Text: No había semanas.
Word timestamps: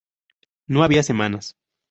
No 0.65 0.81
había 0.83 1.03
semanas. 1.03 1.55